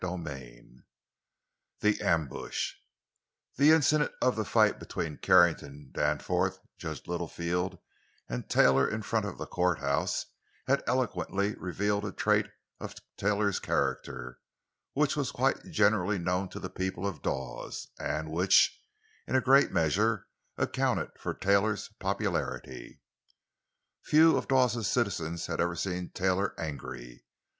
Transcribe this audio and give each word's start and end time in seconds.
CHAPTER 0.03 0.35
XIX—THE 0.35 2.01
AMBUSH 2.01 2.73
The 3.57 3.69
incident 3.71 4.11
of 4.19 4.35
the 4.35 4.43
fight 4.43 4.79
between 4.79 5.17
Carrington, 5.19 5.91
Danforth, 5.93 6.57
Judge 6.79 7.05
Littlefield, 7.05 7.77
and 8.27 8.49
Taylor 8.49 8.89
in 8.89 9.03
front 9.03 9.27
of 9.27 9.37
the 9.37 9.45
courthouse 9.45 10.25
had 10.65 10.81
eloquently 10.87 11.53
revealed 11.53 12.03
a 12.03 12.11
trait 12.11 12.47
of 12.79 12.95
Taylor's 13.15 13.59
character 13.59 14.39
which 14.93 15.15
was 15.15 15.29
quite 15.29 15.65
generally 15.69 16.17
known 16.17 16.49
to 16.49 16.59
the 16.59 16.71
people 16.71 17.05
of 17.05 17.21
Dawes, 17.21 17.87
and 17.99 18.31
which, 18.31 18.81
in 19.27 19.35
a 19.35 19.39
great 19.39 19.71
measure, 19.71 20.25
accounted 20.57 21.11
for 21.19 21.35
Taylor's 21.35 21.89
popularity. 21.99 23.01
Few 24.01 24.35
of 24.35 24.47
Dawes's 24.47 24.87
citizens 24.87 25.45
had 25.45 25.61
ever 25.61 25.75
seen 25.75 26.09
Taylor 26.09 26.59
angry. 26.59 27.23